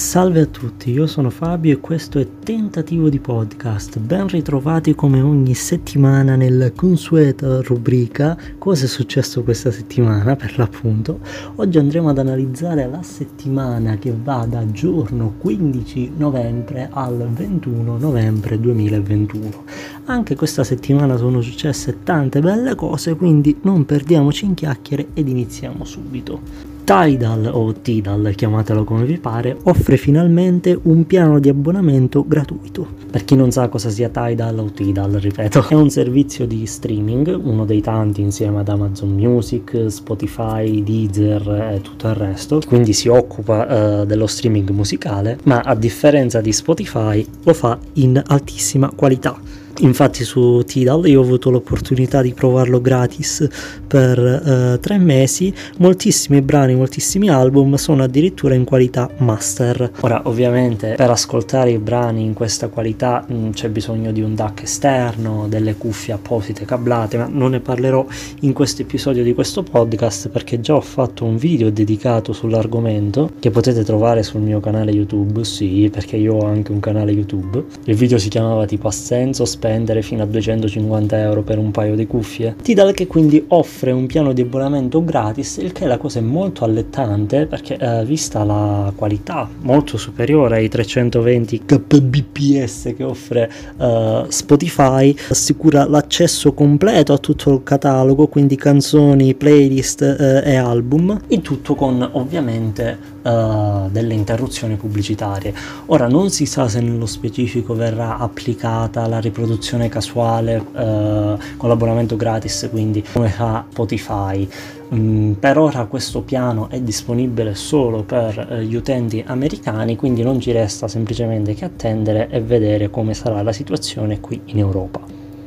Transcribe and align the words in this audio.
Salve 0.00 0.40
a 0.40 0.46
tutti, 0.46 0.90
io 0.90 1.06
sono 1.06 1.28
Fabio 1.28 1.74
e 1.74 1.78
questo 1.78 2.18
è 2.18 2.26
Tentativo 2.42 3.10
di 3.10 3.20
Podcast. 3.20 3.98
Ben 3.98 4.28
ritrovati 4.28 4.94
come 4.94 5.20
ogni 5.20 5.52
settimana 5.52 6.36
nella 6.36 6.72
consueta 6.72 7.60
rubrica 7.60 8.36
Cosa 8.56 8.86
è 8.86 8.88
successo 8.88 9.42
questa 9.42 9.70
settimana 9.70 10.36
per 10.36 10.56
l'appunto. 10.58 11.20
Oggi 11.56 11.76
andremo 11.76 12.08
ad 12.08 12.18
analizzare 12.18 12.88
la 12.88 13.02
settimana 13.02 13.98
che 13.98 14.12
va 14.16 14.46
da 14.48 14.68
giorno 14.72 15.34
15 15.38 16.12
novembre 16.16 16.88
al 16.90 17.28
21 17.30 17.98
novembre 17.98 18.58
2021. 18.58 19.64
Anche 20.06 20.34
questa 20.34 20.64
settimana 20.64 21.18
sono 21.18 21.42
successe 21.42 22.02
tante 22.02 22.40
belle 22.40 22.74
cose, 22.74 23.14
quindi 23.16 23.58
non 23.62 23.84
perdiamoci 23.84 24.46
in 24.46 24.54
chiacchiere 24.54 25.08
ed 25.12 25.28
iniziamo 25.28 25.84
subito. 25.84 26.69
Tidal 26.90 27.48
o 27.52 27.72
Tidal, 27.72 28.32
chiamatelo 28.34 28.82
come 28.82 29.04
vi 29.04 29.16
pare, 29.16 29.56
offre 29.62 29.96
finalmente 29.96 30.76
un 30.82 31.06
piano 31.06 31.38
di 31.38 31.48
abbonamento 31.48 32.24
gratuito. 32.26 32.84
Per 33.08 33.24
chi 33.24 33.36
non 33.36 33.52
sa 33.52 33.68
cosa 33.68 33.90
sia 33.90 34.08
Tidal 34.08 34.58
o 34.58 34.72
Tidal, 34.72 35.12
ripeto, 35.12 35.68
è 35.68 35.74
un 35.74 35.88
servizio 35.88 36.48
di 36.48 36.66
streaming, 36.66 37.38
uno 37.40 37.64
dei 37.64 37.80
tanti 37.80 38.22
insieme 38.22 38.58
ad 38.58 38.68
Amazon 38.68 39.10
Music, 39.10 39.84
Spotify, 39.86 40.82
Deezer 40.82 41.74
e 41.74 41.80
tutto 41.80 42.08
il 42.08 42.14
resto, 42.14 42.60
quindi 42.66 42.92
si 42.92 43.06
occupa 43.06 44.00
uh, 44.00 44.04
dello 44.04 44.26
streaming 44.26 44.70
musicale, 44.70 45.38
ma 45.44 45.60
a 45.60 45.76
differenza 45.76 46.40
di 46.40 46.52
Spotify 46.52 47.24
lo 47.44 47.54
fa 47.54 47.78
in 47.92 48.20
altissima 48.26 48.90
qualità 48.92 49.38
Infatti 49.80 50.24
su 50.24 50.62
Tidal 50.66 51.06
io 51.06 51.20
ho 51.20 51.22
avuto 51.24 51.50
l'opportunità 51.50 52.20
di 52.20 52.34
provarlo 52.34 52.82
gratis 52.82 53.48
per 53.86 54.18
uh, 54.18 54.78
tre 54.78 54.98
mesi, 54.98 55.52
moltissimi 55.78 56.42
brani, 56.42 56.74
moltissimi 56.74 57.30
album 57.30 57.76
sono 57.76 58.02
addirittura 58.02 58.54
in 58.54 58.64
qualità 58.64 59.08
master. 59.18 59.90
Ora 60.00 60.20
ovviamente 60.24 60.94
per 60.96 61.08
ascoltare 61.08 61.70
i 61.70 61.78
brani 61.78 62.22
in 62.22 62.34
questa 62.34 62.68
qualità 62.68 63.24
mh, 63.26 63.34
mm, 63.34 63.50
c'è 63.52 63.70
bisogno 63.70 64.12
di 64.12 64.20
un 64.20 64.34
DAC 64.34 64.64
esterno, 64.64 65.46
delle 65.48 65.74
cuffie 65.76 66.12
apposite 66.12 66.66
cablate, 66.66 67.16
ma 67.16 67.28
non 67.30 67.52
ne 67.52 67.60
parlerò 67.60 68.04
in 68.40 68.52
questo 68.52 68.82
episodio 68.82 69.22
di 69.22 69.32
questo 69.32 69.62
podcast 69.62 70.28
perché 70.28 70.60
già 70.60 70.74
ho 70.74 70.82
fatto 70.82 71.24
un 71.24 71.38
video 71.38 71.70
dedicato 71.70 72.34
sull'argomento 72.34 73.30
che 73.38 73.50
potete 73.50 73.82
trovare 73.82 74.22
sul 74.22 74.42
mio 74.42 74.60
canale 74.60 74.90
YouTube, 74.90 75.42
sì, 75.44 75.88
perché 75.90 76.16
io 76.16 76.34
ho 76.34 76.44
anche 76.44 76.70
un 76.70 76.80
canale 76.80 77.12
YouTube. 77.12 77.64
Il 77.84 77.94
video 77.94 78.18
si 78.18 78.28
chiamava 78.28 78.66
tipo 78.66 78.86
Assenso, 78.86 79.46
spero 79.46 79.68
spendere 79.70 80.02
fino 80.02 80.24
a 80.24 80.26
250 80.26 81.20
euro 81.20 81.42
per 81.42 81.58
un 81.58 81.70
paio 81.70 81.94
di 81.94 82.06
cuffie. 82.06 82.56
Tidal 82.60 82.92
che 82.92 83.06
quindi 83.06 83.44
offre 83.48 83.92
un 83.92 84.06
piano 84.06 84.32
di 84.32 84.42
abbonamento 84.42 85.04
gratis, 85.04 85.58
il 85.58 85.70
che 85.70 85.86
la 85.86 85.96
cosa 85.96 86.18
è 86.18 86.22
molto 86.22 86.64
allettante 86.64 87.46
perché 87.46 87.76
eh, 87.76 88.04
vista 88.04 88.42
la 88.42 88.92
qualità 88.96 89.48
molto 89.60 89.96
superiore 89.96 90.56
ai 90.56 90.68
320 90.68 91.62
kbps 91.64 92.94
che 92.96 93.04
offre 93.04 93.50
eh, 93.78 94.24
Spotify, 94.26 95.14
assicura 95.28 95.86
l'accesso 95.86 96.52
completo 96.52 97.12
a 97.12 97.18
tutto 97.18 97.52
il 97.52 97.62
catalogo, 97.62 98.26
quindi 98.26 98.56
canzoni, 98.56 99.34
playlist 99.34 100.02
eh, 100.02 100.50
e 100.50 100.56
album, 100.56 101.16
il 101.28 101.42
tutto 101.42 101.76
con 101.76 102.08
ovviamente 102.12 102.98
uh, 103.22 103.88
delle 103.90 104.14
interruzioni 104.14 104.74
pubblicitarie. 104.74 105.54
Ora 105.86 106.08
non 106.08 106.30
si 106.30 106.46
sa 106.46 106.68
se 106.68 106.80
nello 106.80 107.06
specifico 107.06 107.74
verrà 107.74 108.18
applicata 108.18 109.06
la 109.06 109.20
riproduzione 109.20 109.49
casuale 109.88 110.56
uh, 110.56 111.38
con 111.56 111.68
l'abbonamento 111.68 112.16
gratis, 112.16 112.68
quindi 112.70 113.04
come 113.12 113.28
fa 113.28 113.64
Spotify. 113.70 114.48
Mm, 114.92 115.32
per 115.32 115.56
ora 115.56 115.84
questo 115.84 116.22
piano 116.22 116.68
è 116.68 116.80
disponibile 116.80 117.54
solo 117.54 118.02
per 118.02 118.48
uh, 118.50 118.56
gli 118.56 118.74
utenti 118.74 119.22
americani, 119.26 119.96
quindi 119.96 120.22
non 120.22 120.40
ci 120.40 120.52
resta 120.52 120.88
semplicemente 120.88 121.54
che 121.54 121.64
attendere 121.64 122.28
e 122.28 122.40
vedere 122.40 122.90
come 122.90 123.14
sarà 123.14 123.42
la 123.42 123.52
situazione 123.52 124.20
qui 124.20 124.40
in 124.46 124.58
Europa. 124.58 125.00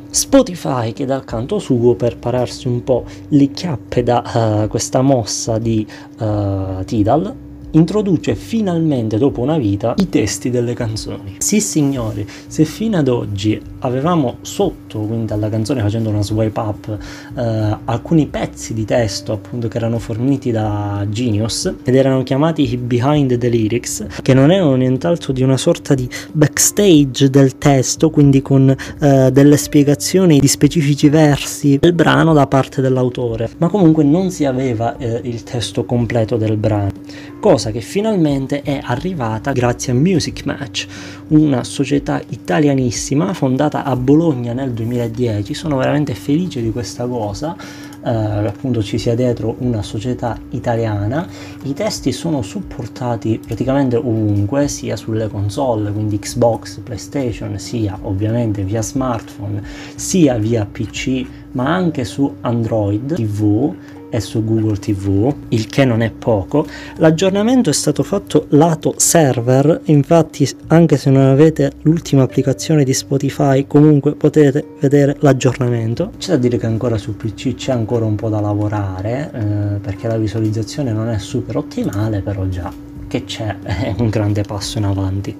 Spotify 0.09 0.93
che 0.93 1.05
dal 1.05 1.25
canto 1.25 1.57
suo 1.57 1.95
per 1.95 2.17
pararsi 2.17 2.67
un 2.67 2.83
po' 2.83 3.03
le 3.29 3.49
chiappe 3.49 4.03
da 4.03 4.61
uh, 4.63 4.67
questa 4.67 5.01
mossa 5.01 5.57
di 5.57 5.85
uh, 6.19 6.83
Tidal 6.85 7.42
introduce 7.73 8.35
finalmente 8.35 9.17
dopo 9.17 9.41
una 9.41 9.57
vita 9.57 9.93
i 9.97 10.09
testi 10.09 10.49
delle 10.49 10.73
canzoni. 10.73 11.35
Sì 11.39 11.59
signori, 11.59 12.27
se 12.47 12.65
fino 12.65 12.97
ad 12.97 13.07
oggi 13.07 13.59
avevamo 13.79 14.37
sotto, 14.41 14.99
quindi 14.99 15.33
alla 15.33 15.49
canzone 15.49 15.81
facendo 15.81 16.09
una 16.09 16.21
swipe 16.21 16.59
up, 16.59 16.97
eh, 17.35 17.77
alcuni 17.85 18.27
pezzi 18.27 18.73
di 18.73 18.85
testo 18.85 19.33
appunto 19.33 19.67
che 19.67 19.77
erano 19.77 19.99
forniti 19.99 20.51
da 20.51 21.05
Genius 21.09 21.73
ed 21.83 21.95
erano 21.95 22.23
chiamati 22.23 22.77
Behind 22.77 23.37
the 23.37 23.49
Lyrics, 23.49 24.05
che 24.21 24.33
non 24.33 24.51
erano 24.51 24.75
nient'altro 24.75 25.33
di 25.33 25.43
una 25.43 25.57
sorta 25.57 25.93
di 25.93 26.07
backstage 26.31 27.29
del 27.29 27.57
testo, 27.57 28.09
quindi 28.09 28.41
con 28.41 28.69
eh, 28.99 29.31
delle 29.31 29.57
spiegazioni 29.57 30.39
di 30.39 30.47
specifici 30.47 31.09
versi 31.09 31.77
del 31.79 31.93
brano 31.93 32.33
da 32.33 32.47
parte 32.47 32.81
dell'autore, 32.81 33.49
ma 33.57 33.67
comunque 33.67 34.03
non 34.03 34.31
si 34.31 34.45
aveva 34.45 34.97
eh, 34.97 35.21
il 35.23 35.43
testo 35.43 35.85
completo 35.85 36.37
del 36.37 36.57
brano, 36.57 36.91
cosa 37.39 37.62
che 37.71 37.81
finalmente 37.81 38.61
è 38.61 38.79
arrivata 38.81 39.51
grazie 39.51 39.93
a 39.93 39.95
Music 39.95 40.45
Match, 40.45 40.87
una 41.29 41.63
società 41.63 42.21
italianissima 42.29 43.33
fondata 43.33 43.83
a 43.83 43.95
Bologna 43.95 44.53
nel 44.53 44.71
2010, 44.71 45.53
sono 45.53 45.77
veramente 45.77 46.13
felice 46.13 46.61
di 46.61 46.71
questa 46.71 47.05
cosa, 47.05 47.55
eh, 48.03 48.09
appunto 48.09 48.83
ci 48.83 48.97
sia 48.97 49.15
dietro 49.15 49.55
una 49.59 49.81
società 49.81 50.39
italiana, 50.49 51.27
i 51.63 51.73
testi 51.73 52.11
sono 52.11 52.41
supportati 52.41 53.39
praticamente 53.45 53.95
ovunque, 53.95 54.67
sia 54.67 54.95
sulle 54.95 55.27
console, 55.27 55.91
quindi 55.91 56.19
Xbox, 56.19 56.79
PlayStation, 56.79 57.57
sia 57.57 57.97
ovviamente 58.01 58.63
via 58.63 58.81
smartphone, 58.81 59.63
sia 59.95 60.37
via 60.37 60.65
PC, 60.65 61.25
ma 61.51 61.73
anche 61.73 62.03
su 62.03 62.35
Android 62.41 63.13
TV 63.13 63.73
e 64.13 64.19
su 64.19 64.43
Google 64.43 64.77
TV, 64.77 65.33
il 65.49 65.65
che 65.65 65.85
non 65.85 66.01
è 66.01 66.11
poco. 66.11 66.67
L'aggiornamento 66.97 67.71
è 67.71 67.73
stato 67.73 68.03
fatto 68.03 68.45
lato 68.49 68.93
server, 68.95 69.81
infatti 69.85 70.47
anche 70.67 70.97
se 70.97 71.09
non 71.09 71.23
avete 71.23 71.71
l'ultima 71.81 72.21
applicazione 72.21 72.83
di 72.83 72.93
Spotify 72.93 73.65
comunque 73.65 74.13
potete 74.13 74.63
vedere 74.79 75.17
l'aggiornamento. 75.21 76.11
C'è 76.19 76.33
da 76.33 76.37
dire 76.37 76.57
che 76.57 76.67
ancora 76.67 76.97
su 76.99 77.17
PC 77.17 77.55
c'è 77.55 77.71
ancora 77.71 78.05
un 78.05 78.13
po' 78.13 78.29
da 78.29 78.39
lavorare 78.39 79.31
eh, 79.33 79.79
perché 79.79 80.07
la 80.07 80.17
visualizzazione 80.17 80.91
non 80.91 81.09
è 81.09 81.17
super 81.17 81.57
ottimale, 81.57 82.21
però 82.21 82.47
già 82.47 82.71
che 83.07 83.23
c'è 83.23 83.57
è 83.63 83.95
un 83.97 84.09
grande 84.09 84.43
passo 84.43 84.77
in 84.77 84.85
avanti. 84.85 85.35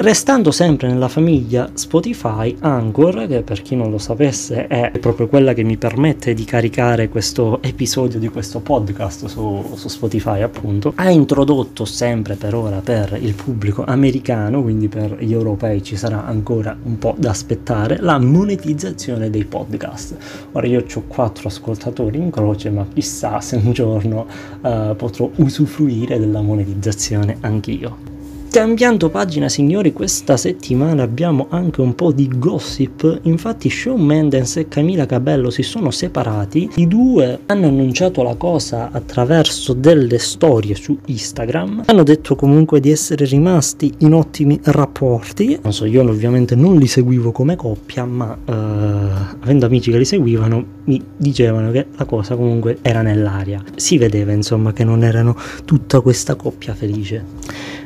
Restando 0.00 0.52
sempre 0.52 0.86
nella 0.86 1.08
famiglia 1.08 1.70
Spotify, 1.74 2.54
Anchor, 2.60 3.26
che 3.26 3.42
per 3.42 3.62
chi 3.62 3.74
non 3.74 3.90
lo 3.90 3.98
sapesse 3.98 4.68
è 4.68 4.92
proprio 5.00 5.26
quella 5.26 5.54
che 5.54 5.64
mi 5.64 5.76
permette 5.76 6.34
di 6.34 6.44
caricare 6.44 7.08
questo 7.08 7.60
episodio 7.62 8.20
di 8.20 8.28
questo 8.28 8.60
podcast 8.60 9.26
su, 9.26 9.72
su 9.74 9.88
Spotify, 9.88 10.42
appunto, 10.42 10.92
ha 10.94 11.10
introdotto 11.10 11.84
sempre 11.84 12.36
per 12.36 12.54
ora 12.54 12.78
per 12.78 13.18
il 13.20 13.34
pubblico 13.34 13.82
americano, 13.84 14.62
quindi 14.62 14.86
per 14.86 15.16
gli 15.18 15.32
europei 15.32 15.82
ci 15.82 15.96
sarà 15.96 16.24
ancora 16.24 16.78
un 16.80 16.96
po' 16.96 17.16
da 17.18 17.30
aspettare, 17.30 17.98
la 17.98 18.20
monetizzazione 18.20 19.30
dei 19.30 19.46
podcast. 19.46 20.16
Ora 20.52 20.68
io 20.68 20.84
ho 20.94 21.02
quattro 21.08 21.48
ascoltatori 21.48 22.18
in 22.18 22.30
croce, 22.30 22.70
ma 22.70 22.86
chissà 22.94 23.40
se 23.40 23.56
un 23.56 23.72
giorno 23.72 24.28
uh, 24.60 24.94
potrò 24.94 25.28
usufruire 25.34 26.20
della 26.20 26.40
monetizzazione 26.40 27.38
anch'io. 27.40 28.17
Cambiando 28.50 29.10
pagina 29.10 29.48
signori, 29.48 29.92
questa 29.92 30.38
settimana 30.38 31.02
abbiamo 31.02 31.46
anche 31.50 31.82
un 31.82 31.94
po' 31.94 32.12
di 32.12 32.28
gossip, 32.34 33.20
infatti 33.24 33.68
Shawn 33.68 34.00
Mendes 34.00 34.56
e 34.56 34.68
Camila 34.68 35.04
Cabello 35.04 35.50
si 35.50 35.62
sono 35.62 35.90
separati, 35.90 36.68
i 36.76 36.88
due 36.88 37.40
hanno 37.46 37.66
annunciato 37.66 38.22
la 38.22 38.34
cosa 38.36 38.88
attraverso 38.90 39.74
delle 39.74 40.18
storie 40.18 40.74
su 40.74 40.98
Instagram, 41.04 41.82
hanno 41.86 42.02
detto 42.02 42.34
comunque 42.36 42.80
di 42.80 42.90
essere 42.90 43.26
rimasti 43.26 43.92
in 43.98 44.14
ottimi 44.14 44.58
rapporti, 44.62 45.58
non 45.62 45.74
so, 45.74 45.84
io 45.84 46.02
ovviamente 46.02 46.56
non 46.56 46.78
li 46.78 46.86
seguivo 46.86 47.30
come 47.30 47.54
coppia, 47.54 48.06
ma 48.06 48.36
uh, 48.44 48.52
avendo 49.40 49.66
amici 49.66 49.90
che 49.90 49.98
li 49.98 50.06
seguivano 50.06 50.77
mi 50.88 51.02
dicevano 51.16 51.70
che 51.70 51.86
la 51.96 52.04
cosa 52.06 52.34
comunque 52.34 52.78
era 52.82 53.02
nell'aria, 53.02 53.62
si 53.76 53.98
vedeva 53.98 54.32
insomma 54.32 54.72
che 54.72 54.84
non 54.84 55.04
erano 55.04 55.36
tutta 55.64 56.00
questa 56.00 56.34
coppia 56.34 56.74
felice. 56.74 57.24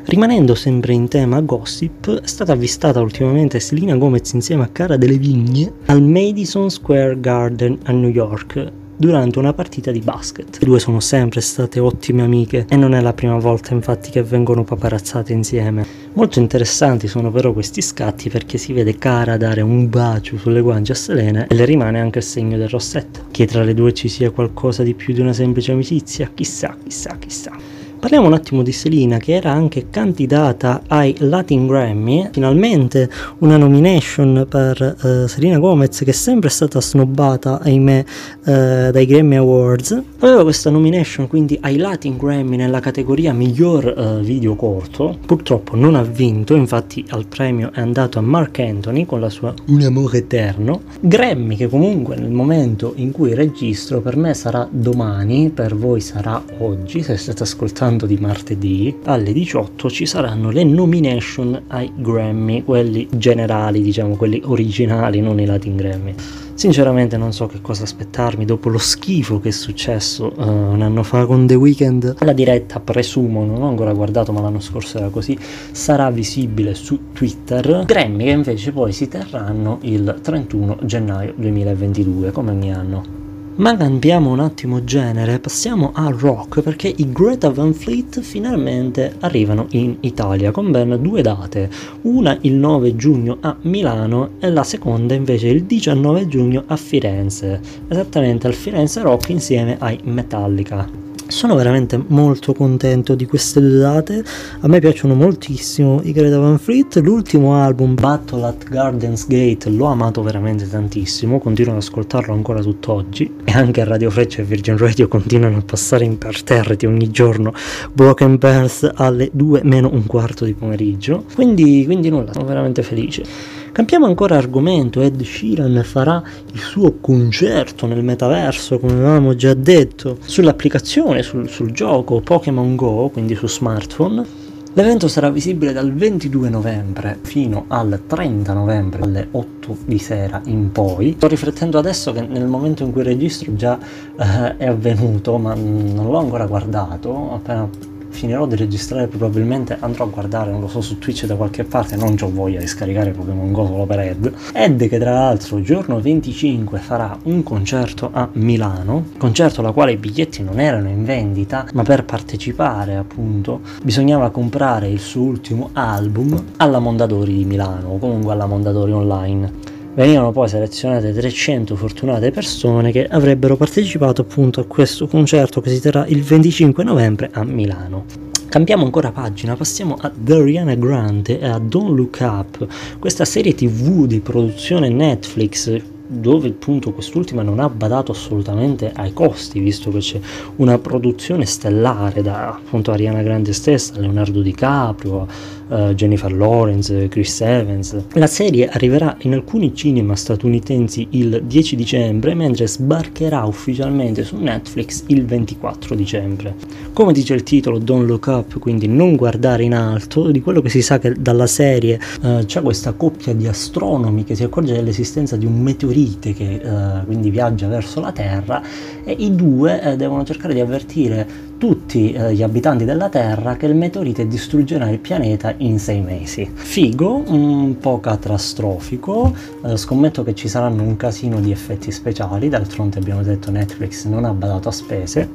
Rimanendo 0.05 0.55
sempre 0.55 0.93
in 0.95 1.09
tema 1.09 1.41
gossip, 1.41 2.23
è 2.23 2.27
stata 2.27 2.53
avvistata 2.53 3.01
ultimamente 3.01 3.61
Selena 3.61 3.97
Gomez 3.97 4.33
insieme 4.33 4.63
a 4.63 4.69
Cara 4.69 4.97
delle 4.97 5.19
Vigne 5.19 5.73
al 5.87 6.03
Madison 6.03 6.71
Square 6.71 7.21
Garden 7.21 7.79
a 7.85 7.93
New 7.93 8.11
York 8.11 8.81
durante 8.97 9.39
una 9.39 9.53
partita 9.53 9.91
di 9.91 10.01
basket. 10.01 10.59
Le 10.59 10.67
due 10.67 10.79
sono 10.79 11.01
sempre 11.01 11.41
state 11.41 11.81
ottime 11.81 12.23
amiche 12.23 12.67
e 12.69 12.77
non 12.77 12.95
è 12.95 13.01
la 13.01 13.13
prima 13.13 13.39
volta 13.39 13.75
infatti 13.75 14.11
che 14.11 14.23
vengono 14.23 14.65
paparazzate 14.65 15.33
insieme. 15.33 15.85
Molto 16.15 16.39
interessanti 16.39 17.09
sono 17.09 17.31
però 17.31 17.53
questi 17.53 17.81
scatti 17.81 18.29
perché 18.29 18.59
si 18.59 18.73
vede 18.73 18.97
Cara 18.97 19.37
dare 19.37 19.61
un 19.61 19.89
bacio 19.89 20.37
sulle 20.37 20.61
guance 20.61 20.93
a 20.93 20.95
Selena 20.95 21.47
e 21.47 21.55
le 21.55 21.65
rimane 21.65 22.01
anche 22.01 22.19
il 22.19 22.25
segno 22.25 22.57
del 22.57 22.69
rossetto. 22.69 23.27
Che 23.31 23.47
tra 23.47 23.63
le 23.63 23.75
due 23.75 23.93
ci 23.93 24.09
sia 24.09 24.31
qualcosa 24.31 24.83
di 24.83 24.95
più 24.95 25.15
di 25.15 25.21
una 25.21 25.33
semplice 25.33 25.73
amicizia? 25.73 26.31
Chissà, 26.35 26.77
chissà, 26.83 27.17
chissà. 27.19 27.72
Parliamo 28.03 28.27
un 28.27 28.33
attimo 28.33 28.63
di 28.65 28.73
Selina 28.73 29.19
che 29.19 29.35
era 29.35 29.53
anche 29.53 29.87
candidata 29.89 30.83
ai 30.89 31.15
Latin 31.19 31.69
Grammy, 31.69 32.31
finalmente 32.33 33.09
una 33.39 33.57
nomination 33.57 34.45
per 34.49 34.97
uh, 35.01 35.29
Selena 35.29 35.61
Gomez 35.61 35.99
che 35.99 36.11
è 36.11 36.13
sempre 36.13 36.49
stata 36.49 36.81
snobbata, 36.81 37.61
ahimè, 37.61 38.05
uh, 38.41 38.43
dai 38.91 39.07
Grammy 39.07 39.37
Awards. 39.37 40.03
Aveva 40.19 40.43
questa 40.43 40.69
nomination 40.71 41.29
quindi 41.29 41.57
ai 41.61 41.77
Latin 41.77 42.17
Grammy 42.17 42.57
nella 42.57 42.81
categoria 42.81 43.33
miglior 43.33 43.95
uh, 43.97 44.21
video 44.21 44.57
corto, 44.57 45.17
purtroppo 45.25 45.77
non 45.77 45.95
ha 45.95 46.03
vinto, 46.03 46.57
infatti 46.57 47.05
al 47.11 47.27
premio 47.27 47.71
è 47.73 47.79
andato 47.79 48.19
a 48.19 48.23
Mark 48.23 48.59
Anthony 48.59 49.07
con 49.07 49.21
la 49.21 49.31
sua 49.31 49.55
Un 49.67 49.81
amore 49.81 50.19
eterno. 50.19 50.81
Grammy 50.99 51.55
che 51.55 51.69
comunque 51.69 52.17
nel 52.17 52.33
momento 52.33 52.95
in 52.97 53.13
cui 53.13 53.33
registro 53.33 54.01
per 54.01 54.17
me 54.17 54.35
sarà 54.35 54.67
domani, 54.69 55.51
per 55.51 55.77
voi 55.77 56.01
sarà 56.01 56.43
oggi, 56.59 57.05
se 57.05 57.17
state 57.17 57.45
ascoltando 57.45 57.91
parlando 57.93 58.07
di 58.07 58.17
martedì, 58.17 58.97
alle 59.05 59.33
18 59.33 59.91
ci 59.91 60.07
saranno 60.07 60.51
le 60.51 60.65
nomination 60.65 61.65
ai 61.69 61.93
Grammy, 61.95 62.65
quelli 62.65 63.07
generali, 63.11 63.83
diciamo, 63.83 64.17
quelli 64.17 64.41
originali, 64.45 65.21
non 65.21 65.39
i 65.41 65.45
Latin 65.45 65.77
Grammy. 65.77 66.15
Sinceramente 66.55 67.17
non 67.17 67.33
so 67.33 67.47
che 67.47 67.61
cosa 67.61 67.83
aspettarmi 67.83 68.45
dopo 68.45 68.69
lo 68.69 68.79
schifo 68.79 69.41
che 69.41 69.49
è 69.49 69.53
successo 69.53 70.33
uh, 70.37 70.43
un 70.43 70.83
anno 70.83 71.03
fa 71.03 71.27
con 71.27 71.47
The 71.47 71.55
Weeknd. 71.55 72.17
La 72.21 72.33
diretta, 72.33 72.79
presumo, 72.79 73.45
non 73.45 73.63
ho 73.63 73.69
ancora 73.69 73.93
guardato 73.93 74.33
ma 74.33 74.41
l'anno 74.41 74.61
scorso 74.61 74.99
era 74.99 75.09
così, 75.09 75.37
sarà 75.73 76.11
visibile 76.11 76.75
su 76.75 77.13
Twitter. 77.13 77.85
Grammy 77.85 78.25
che 78.25 78.31
invece 78.31 78.73
poi 78.73 78.93
si 78.93 79.09
terranno 79.09 79.79
il 79.83 80.19
31 80.23 80.79
gennaio 80.83 81.35
2022 81.37 82.31
come 82.31 82.51
ogni 82.51 82.73
anno. 82.73 83.22
Ma 83.55 83.77
cambiamo 83.77 84.31
un 84.31 84.41
attimo 84.41 84.83
genere, 84.83 85.39
passiamo 85.39 85.91
al 85.95 86.15
rock 86.15 86.63
perché 86.63 86.89
i 86.89 87.13
Greta 87.13 87.51
Van 87.51 87.75
Fleet 87.75 88.21
finalmente 88.23 89.17
arrivano 89.21 89.67
in 89.73 89.99
Italia 90.01 90.51
con 90.51 90.71
ben 90.71 90.99
due 91.03 91.21
date, 91.21 91.69
una 92.03 92.37
il 92.41 92.55
9 92.55 92.97
giugno 92.97 93.37
a 93.41 93.55
Milano 93.63 94.31
e 94.41 94.49
la 94.49 94.65
seconda 94.65 95.13
invece 95.13 95.49
il 95.49 95.65
19 95.65 96.29
giugno 96.29 96.65
a 96.67 96.77
Firenze, 96.77 97.61
esattamente 97.89 98.47
al 98.47 98.55
Firenze 98.55 99.03
Rock 99.03 99.29
insieme 99.29 99.77
ai 99.79 99.99
Metallica 100.03 101.02
sono 101.33 101.55
veramente 101.55 102.01
molto 102.09 102.53
contento 102.53 103.15
di 103.15 103.27
queste 103.27 103.61
due 103.61 103.79
date. 103.79 104.23
A 104.61 104.69
me 104.69 104.79
piacciono 104.79 105.15
moltissimo 105.15 106.01
i 106.05 106.13
Greta 106.13 106.39
Van 106.39 106.59
Fleet. 106.59 106.97
L'ultimo 106.97 107.57
album 107.57 107.95
Battle 107.95 108.45
at 108.45 108.69
Gardens 108.69 109.27
Gate 109.27 109.71
l'ho 109.71 109.87
amato 109.87 110.23
veramente 110.23 110.69
tantissimo. 110.69 111.39
Continuo 111.39 111.73
ad 111.73 111.79
ascoltarlo 111.79 112.33
ancora 112.35 112.61
tutt'oggi. 112.61 113.39
E 113.45 113.53
anche 113.53 113.83
Radio 113.83 114.11
Freccia 114.11 114.43
e 114.43 114.45
Virgin 114.45 114.77
Radio 114.77 115.09
continuano 115.09 115.57
a 115.57 115.63
passare 115.63 116.05
imperterriti 116.05 116.87
ogni 116.87 117.11
giorno. 117.11 117.53
Broken 117.93 118.37
Bells 118.37 118.89
alle 118.95 119.31
2 119.33 119.63
meno 119.65 119.91
un 119.91 120.07
quarto 120.07 120.45
di 120.45 120.53
pomeriggio. 120.53 121.25
Quindi, 121.35 121.85
quindi 121.87 122.11
nulla 122.11 122.33
sono 122.33 122.45
veramente 122.45 122.83
felice 122.83 123.61
Cambiamo 123.73 124.05
ancora 124.05 124.37
argomento, 124.37 125.01
Ed 125.01 125.23
Sheeran 125.23 125.81
farà 125.83 126.23
il 126.53 126.61
suo 126.61 126.99
concerto 127.01 127.87
nel 127.87 128.05
metaverso, 128.05 128.79
come 128.79 128.93
avevamo 128.93 129.35
già 129.35 129.55
detto, 129.55 130.19
sull'applicazione, 130.21 131.23
sul, 131.23 131.49
sul 131.49 131.71
gioco 131.71 132.21
Pokémon 132.21 132.77
Go, 132.77 133.09
quindi 133.09 133.35
su 133.35 133.49
smartphone. 133.49 134.27
L'evento 134.75 135.09
sarà 135.09 135.31
visibile 135.31 135.73
dal 135.73 135.91
22 135.91 136.51
novembre 136.51 137.19
fino 137.23 137.65
al 137.69 138.03
30 138.07 138.53
novembre 138.53 139.03
alle 139.03 139.29
8 139.31 139.77
di 139.87 139.99
sera 139.99 140.43
in 140.45 140.71
poi. 140.71 141.15
Sto 141.17 141.29
riflettendo 141.29 141.79
adesso 141.79 142.13
che 142.13 142.21
nel 142.21 142.47
momento 142.47 142.83
in 142.83 142.93
cui 142.93 143.03
registro 143.03 143.55
già 143.55 143.79
eh, 144.19 144.57
è 144.59 144.67
avvenuto, 144.67 145.39
ma 145.39 145.55
non 145.55 146.11
l'ho 146.11 146.19
ancora 146.19 146.45
guardato, 146.45 147.33
appena 147.33 147.69
finirò 148.13 148.47
di 148.47 148.57
registrare 148.57 149.09
probabilmente 149.09 149.77
andrò 149.81 150.05
a 150.05 150.09
guardare, 150.09 150.51
non 150.51 150.61
lo 150.61 150.69
so, 150.69 150.81
su 150.81 150.99
Twitch 150.99 151.27
da 151.27 151.35
qualche 151.35 151.65
parte, 151.65 151.97
non 151.97 152.17
ho 152.21 152.31
voglia 152.31 152.61
di 152.61 152.67
scaricare 152.67 153.11
Pokémon 153.11 153.51
Go 153.51 153.67
solo 153.67 153.87
per 153.87 154.01
Ed. 154.01 154.33
Ed 154.53 154.89
che 154.89 154.99
tra 154.99 155.13
l'altro 155.13 155.61
giorno 155.63 156.01
25 156.01 156.79
farà 156.79 157.19
un 157.25 157.43
concerto 157.43 158.11
a 158.13 158.29
Milano, 158.35 159.07
concerto 159.19 159.61
alla 159.61 159.73
quale 159.73 159.93
i 159.93 159.97
biglietti 159.97 160.43
non 160.43 160.61
erano 160.61 160.89
in 160.89 161.05
vendita, 161.05 161.67
ma 161.73 161.83
per 161.83 162.05
partecipare 162.05 162.97
appunto 162.97 163.61
bisognava 163.83 164.31
comprare 164.31 164.89
il 164.89 165.01
suo 165.01 165.23
ultimo 165.23 165.71
album 165.73 166.41
alla 166.59 166.79
Mondadori 166.79 167.35
di 167.35 167.45
Milano 167.45 167.89
o 167.89 167.99
comunque 167.99 168.33
alla 168.33 168.47
Mondadori 168.47 168.93
online 168.93 169.72
venivano 169.95 170.33
poi 170.33 170.49
selezionate 170.49 171.13
300 171.13 171.77
fortunate 171.77 172.31
persone 172.31 172.93
che 172.93 173.07
avrebbero 173.07 173.57
partecipato 173.57 174.23
appunto 174.23 174.61
a 174.61 174.65
questo 174.65 175.07
concerto 175.07 175.61
che 175.61 175.71
si 175.71 175.81
terrà 175.81 176.07
il 176.07 176.23
25 176.23 176.83
novembre 176.85 177.29
a 177.33 177.45
Milano. 177.45 178.05
Cambiamo 178.49 178.85
ancora 178.85 179.13
pagina, 179.13 179.57
passiamo 179.57 179.97
a 179.99 180.13
Ariana 180.29 180.75
Grande 180.75 181.39
e 181.39 181.47
a 181.47 181.59
Don't 181.59 181.97
Look 181.97 182.19
Up, 182.21 182.67
questa 182.99 183.25
serie 183.25 183.55
tv 183.55 184.07
di 184.07 184.21
produzione 184.21 184.89
Netflix 184.91 185.81
dove 186.07 186.49
appunto 186.49 186.93
quest'ultima 186.93 187.43
non 187.43 187.59
ha 187.59 187.71
badato 187.71 188.13
assolutamente 188.13 188.93
ai 188.95 189.15
costi, 189.15 189.61
visto 189.61 189.91
che 189.91 189.99
c'è 189.99 190.21
una 190.57 190.79
produzione 190.79 191.47
stellare 191.47 192.21
da 192.21 192.49
appunto 192.49 192.91
Ariana 192.91 193.23
Grande 193.23 193.55
stessa, 193.55 193.99
Leonardo 193.99 194.43
DiCaprio, 194.43 195.27
uh, 195.73 195.95
Jennifer 195.95 196.33
Lawrence, 196.33 197.09
Chris 197.09 197.41
Evans. 197.41 197.97
La 198.13 198.27
serie 198.27 198.69
arriverà 198.69 199.17
in 199.21 199.33
alcuni 199.35 199.75
cinema 199.75 200.15
statunitensi 200.15 201.09
il 201.11 201.43
10 201.45 201.77
dicembre, 201.77 202.35
mentre 202.35 202.67
sbarcherà 202.67 203.45
ufficialmente 203.45 204.23
su 204.25 204.37
Netflix 204.37 205.05
il 205.07 205.25
24 205.25 205.95
dicembre. 205.95 206.55
Come 206.93 207.13
dice 207.13 207.35
il 207.35 207.43
titolo 207.43 207.79
Don't 207.79 208.07
Look 208.07 208.27
Up, 208.27 208.59
quindi 208.59 208.87
non 208.87 209.17
guardare 209.17 209.65
in 209.65 209.75
alto, 209.75 210.31
di 210.31 210.41
quello 210.41 210.61
che 210.61 210.69
si 210.69 210.83
sa 210.83 210.99
che 210.99 211.15
dalla 211.19 211.47
serie 211.47 211.99
uh, 212.23 212.45
c'è 212.45 212.61
questa 212.63 212.93
coppia 212.93 213.35
di 213.35 213.47
astronomi 213.47 214.25
che 214.25 214.35
si 214.35 214.43
accorge 214.43 214.75
dell'esistenza 214.75 215.37
di 215.37 215.47
un 215.47 215.61
meteorite 215.61 216.33
che 216.35 216.61
uh, 216.63 217.05
quindi 217.07 217.31
viaggia 217.31 217.69
verso 217.69 218.01
la 218.01 218.13
Terra 218.13 218.63
e 219.05 219.13
i 219.13 219.35
due 219.35 219.95
devono 219.97 220.25
cercare 220.25 220.55
di 220.55 220.61
avvertire 220.61 221.51
tutti 221.63 222.11
eh, 222.11 222.35
gli 222.35 222.43
abitanti 222.43 222.85
della 222.85 223.09
Terra 223.09 223.55
che 223.55 223.67
il 223.67 223.77
meteorite 223.77 224.27
distruggerà 224.27 224.91
il 224.91 224.99
pianeta 224.99 225.55
in 225.59 225.79
sei 225.79 226.01
mesi. 226.01 226.51
Figo, 226.53 227.23
un 227.25 227.79
po' 227.79 228.01
catastrofico, 228.01 229.33
eh, 229.65 229.77
scommetto 229.77 230.25
che 230.25 230.35
ci 230.35 230.49
saranno 230.49 230.83
un 230.83 230.97
casino 230.97 231.39
di 231.39 231.53
effetti 231.53 231.93
speciali, 231.93 232.49
d'altronde 232.49 232.99
abbiamo 232.99 233.23
detto 233.23 233.53
Netflix 233.53 234.07
non 234.07 234.25
ha 234.25 234.33
badato 234.33 234.71
a 234.71 234.73
spese. 234.73 235.29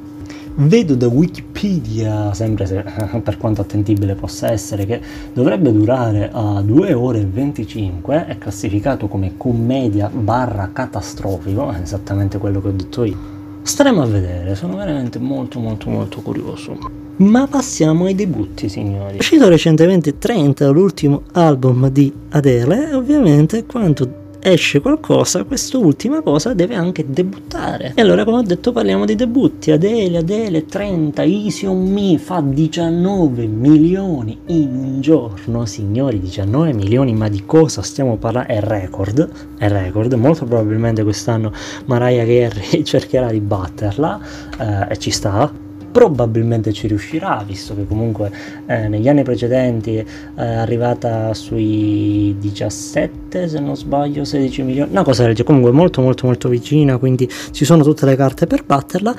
Vedo 0.56 0.96
da 0.96 1.06
Wikipedia, 1.06 2.34
sempre 2.34 2.66
se, 2.66 2.84
per 3.24 3.38
quanto 3.38 3.62
attendibile 3.62 4.14
possa 4.14 4.52
essere, 4.52 4.84
che 4.84 5.00
dovrebbe 5.32 5.72
durare 5.72 6.28
a 6.30 6.60
2 6.60 6.92
ore 6.92 7.20
e 7.20 7.24
25, 7.24 8.26
è 8.26 8.36
classificato 8.36 9.08
come 9.08 9.38
commedia 9.38 10.10
barra 10.12 10.68
catastrofico, 10.74 11.72
esattamente 11.72 12.36
quello 12.36 12.60
che 12.60 12.68
ho 12.68 12.72
detto 12.72 13.04
io 13.04 13.37
Staremo 13.68 14.00
a 14.00 14.06
vedere, 14.06 14.54
sono 14.54 14.76
veramente 14.76 15.18
molto 15.18 15.60
molto 15.60 15.90
molto 15.90 16.22
curioso. 16.22 16.76
Ma 17.16 17.46
passiamo 17.46 18.06
ai 18.06 18.14
debutti, 18.14 18.66
signori. 18.70 19.16
È 19.16 19.18
uscito 19.18 19.46
recentemente 19.46 20.16
30, 20.16 20.68
l'ultimo 20.70 21.24
album 21.32 21.88
di 21.90 22.10
Adele, 22.30 22.94
ovviamente 22.94 23.66
quanto 23.66 24.27
esce 24.50 24.80
qualcosa, 24.80 25.44
quest'ultima 25.44 26.20
cosa 26.22 26.54
deve 26.54 26.74
anche 26.74 27.04
debuttare. 27.06 27.92
E 27.94 28.00
allora, 28.02 28.24
come 28.24 28.38
ho 28.38 28.42
detto, 28.42 28.72
parliamo 28.72 29.04
di 29.04 29.14
debutti. 29.14 29.70
Adele, 29.70 30.18
Adele 30.18 30.66
30, 30.66 31.22
Easy 31.22 31.66
on 31.66 31.90
Me 31.90 32.18
fa 32.18 32.40
19 32.40 33.46
milioni 33.46 34.38
in 34.46 34.68
un 34.74 35.00
giorno, 35.00 35.66
signori, 35.66 36.20
19 36.20 36.72
milioni, 36.72 37.14
ma 37.14 37.28
di 37.28 37.44
cosa 37.44 37.82
stiamo 37.82 38.16
parlando? 38.16 38.48
È 38.48 38.60
record, 38.60 39.28
è 39.58 39.68
record, 39.68 40.12
molto 40.14 40.44
probabilmente 40.44 41.02
quest'anno 41.02 41.52
Mariah 41.86 42.24
Carey 42.24 42.82
cercherà 42.84 43.30
di 43.30 43.40
batterla 43.40 44.20
eh, 44.58 44.92
e 44.92 44.98
ci 44.98 45.10
sta 45.10 45.66
probabilmente 45.98 46.72
ci 46.72 46.86
riuscirà, 46.86 47.42
visto 47.44 47.74
che 47.74 47.84
comunque 47.84 48.30
eh, 48.66 48.86
negli 48.86 49.08
anni 49.08 49.24
precedenti 49.24 49.96
è 49.96 50.04
arrivata 50.36 51.34
sui 51.34 52.36
17, 52.38 53.48
se 53.48 53.58
non 53.58 53.76
sbaglio, 53.76 54.24
16 54.24 54.62
milioni, 54.62 54.92
una 54.92 55.02
cosa 55.02 55.24
del 55.24 55.32
genere, 55.32 55.44
comunque 55.44 55.72
molto 55.72 56.00
molto 56.00 56.26
molto 56.26 56.48
vicina, 56.48 56.98
quindi 56.98 57.28
ci 57.50 57.64
sono 57.64 57.82
tutte 57.82 58.06
le 58.06 58.14
carte 58.14 58.46
per 58.46 58.64
batterla. 58.64 59.12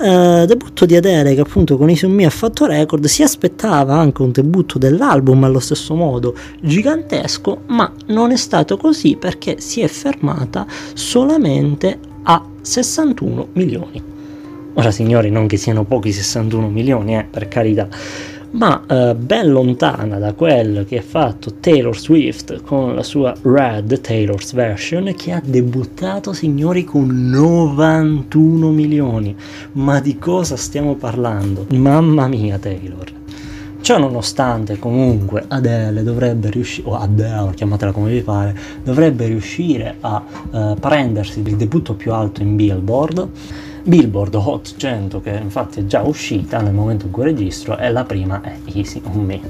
Eh, 0.00 0.44
debutto 0.46 0.84
di 0.84 0.96
Adele 0.96 1.34
che 1.34 1.40
appunto 1.40 1.78
con 1.78 1.90
Me 2.08 2.26
ha 2.26 2.30
fatto 2.30 2.66
record, 2.66 3.06
si 3.06 3.22
aspettava 3.22 3.94
anche 3.94 4.20
un 4.20 4.30
debutto 4.30 4.78
dell'album 4.78 5.44
allo 5.44 5.60
stesso 5.60 5.94
modo 5.94 6.34
gigantesco, 6.60 7.62
ma 7.68 7.90
non 8.08 8.32
è 8.32 8.36
stato 8.36 8.76
così 8.76 9.16
perché 9.16 9.60
si 9.60 9.80
è 9.80 9.88
fermata 9.88 10.66
solamente 10.92 11.98
a 12.24 12.44
61 12.60 13.48
milioni. 13.54 14.07
Ora 14.78 14.92
signori, 14.92 15.28
non 15.28 15.48
che 15.48 15.56
siano 15.56 15.82
pochi 15.82 16.12
61 16.12 16.68
milioni, 16.68 17.16
eh, 17.16 17.26
per 17.28 17.48
carità, 17.48 17.88
ma 18.52 18.84
eh, 18.86 19.16
ben 19.16 19.50
lontana 19.50 20.18
da 20.18 20.34
quello 20.34 20.84
che 20.84 20.98
ha 20.98 21.02
fatto 21.02 21.54
Taylor 21.58 21.98
Swift 21.98 22.62
con 22.62 22.94
la 22.94 23.02
sua 23.02 23.34
Red 23.42 24.00
Taylor's 24.00 24.52
Version 24.52 25.12
che 25.16 25.32
ha 25.32 25.42
debuttato 25.44 26.32
signori 26.32 26.84
con 26.84 27.08
91 27.28 28.70
milioni. 28.70 29.34
Ma 29.72 29.98
di 29.98 30.16
cosa 30.16 30.54
stiamo 30.54 30.94
parlando? 30.94 31.66
Mamma 31.70 32.28
mia 32.28 32.56
Taylor. 32.58 33.10
Ciò 33.80 33.98
nonostante, 33.98 34.78
comunque, 34.78 35.42
Adele 35.48 36.04
dovrebbe 36.04 36.50
riuscire, 36.50 36.88
o 36.88 36.94
Adele, 36.94 37.50
chiamatela 37.54 37.90
come 37.90 38.12
vi 38.12 38.20
pare, 38.20 38.56
dovrebbe 38.84 39.26
riuscire 39.26 39.96
a 40.00 40.22
uh, 40.50 40.74
prendersi 40.78 41.40
il 41.40 41.56
debutto 41.56 41.94
più 41.94 42.12
alto 42.12 42.42
in 42.42 42.54
Billboard 42.54 43.28
Billboard 43.88 44.34
Hot 44.34 44.74
100 44.76 45.22
che 45.22 45.30
infatti 45.30 45.80
è 45.80 45.86
già 45.86 46.02
uscita 46.02 46.60
nel 46.60 46.74
momento 46.74 47.06
in 47.06 47.10
cui 47.10 47.24
registro 47.24 47.78
e 47.78 47.90
la 47.90 48.04
prima 48.04 48.42
è 48.42 48.54
Easy 48.74 49.00
on 49.02 49.24
Me. 49.24 49.40